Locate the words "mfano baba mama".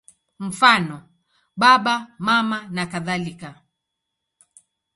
0.39-2.59